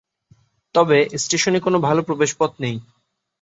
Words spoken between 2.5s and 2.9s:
নেই।